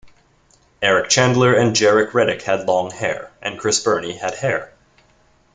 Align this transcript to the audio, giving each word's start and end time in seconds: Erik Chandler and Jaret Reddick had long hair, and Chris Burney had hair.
Erik 0.81 1.09
Chandler 1.11 1.53
and 1.53 1.75
Jaret 1.75 2.15
Reddick 2.15 2.41
had 2.41 2.65
long 2.65 2.89
hair, 2.89 3.29
and 3.39 3.59
Chris 3.59 3.79
Burney 3.83 4.13
had 4.17 4.33
hair. 4.33 4.71